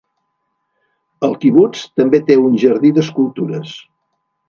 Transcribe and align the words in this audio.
El 1.27 1.35
quibuts 1.45 1.85
també 2.01 2.23
té 2.33 2.41
un 2.49 2.59
jardí 2.67 2.95
d'escultures. 2.99 3.81